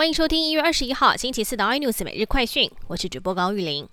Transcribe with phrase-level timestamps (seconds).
[0.00, 3.86] 欢迎收听一月二十一号星期四的 iNews 每日快讯，我是主播高玉玲。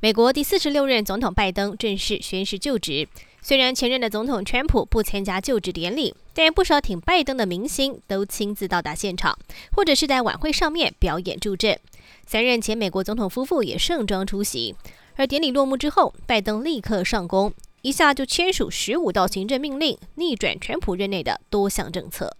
[0.00, 3.06] 美国第四十六任总统拜登正式宣誓就职。
[3.42, 9.38] 虽然前任的总统川普不参加就职典礼，但不少挺拜登的明星都亲自到达现场，
[9.72, 11.78] 或者是在晚会上面表演助阵。
[12.24, 14.74] 三任前美国总统夫妇也盛装出席。
[15.16, 17.52] 而典礼落幕之后，拜登立刻上工，
[17.82, 22.34] 一下就签署十五道行政命令，逆转川普任内的多项政策。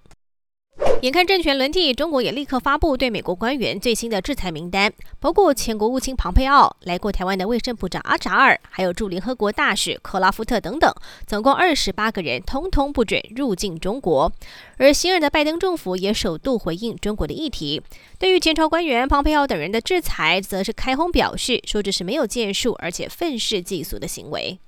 [1.04, 4.90] 眼看政权轮替，中国也立刻发布对美国官员最新的制裁名单，
[5.20, 10.90] 包括前国务卿庞佩奥、来过台湾的卫生部长阿扎尔，还有驻联合国大使克拉夫特等等，
[11.26, 14.32] 总共二十八个人，通通不准入境中国。
[14.78, 17.82] 而新任的拜登政府也首度回应中国的议题，
[18.18, 24.58] 对于前朝官员庞佩奥等人的制裁，则是开轰表示，说这是没有建树而且愤世嫉俗的行为。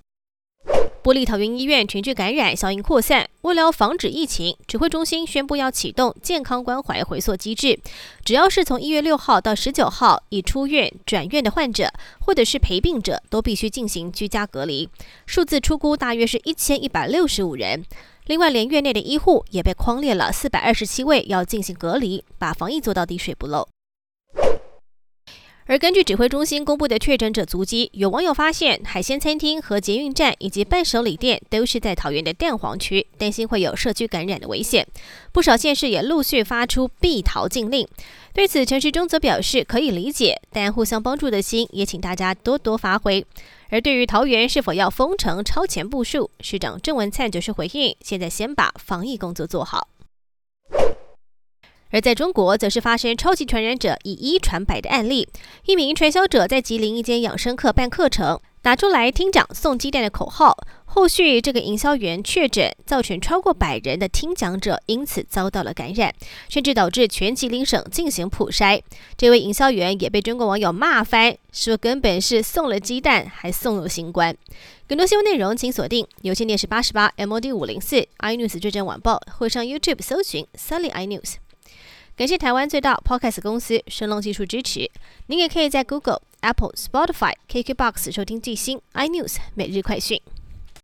[1.07, 3.31] 玻璃桃园医院群聚感染，效应扩散。
[3.43, 7.79] 为了防止疫情，指挥中心宣布要启动健康关怀回溯机制。
[8.25, 14.89] 只要是从一月六号到十九号已出院转院的患者，或者是陪病者，都必须进行居家隔离。
[15.27, 17.85] 数字出估大约是一千一百六十五人。
[18.25, 23.69] 另外，连院内的医护也被框列了四百二十七位要进行隔离，把防疫做到滴水不漏。
[25.69, 34.87] 而根据指挥中心公布的确诊者足迹，有网友发现海鲜餐厅和捷运站以及伴手礼店都是在桃园的蛋黄区，担心会有社区感染的危险。
[35.33, 37.87] 不少县市也陆续发出避桃禁令。
[38.33, 43.27] 对此，陈时中则表示可以理解，但互相帮助的心也请大家多多发挥。
[43.69, 49.89] 而对于桃园是否要封城超前部署，市长郑文灿则是回应：现在先把防疫工作做好。
[51.91, 55.29] 而在中国，则是发生超级传染者以一传百的案例。
[55.65, 60.57] 一名传销者在吉林一间养生课办课程，打出来听讲送鸡蛋的口号。
[60.89, 66.15] 后续这个营销员确诊，造成超过百人的听讲者因此遭到了感染，
[66.49, 68.81] 甚至导致全吉林省进行普筛。
[69.17, 74.35] 这位营销员也被中国网友骂翻，说根本是送了鸡蛋，还送了新冠。
[74.89, 81.35] 更多新闻内容，请锁定有线电视八十八 MOD 五零四 iNews 最真晚报，或上 YouTube 搜寻 Sally iNews。
[82.17, 84.91] 感谢台湾最大 Podcast 公司神龙技术支持。
[85.27, 90.19] 您也可以在 Google、Apple、Spotify、KKBox 收听最新 iNews 每日快讯。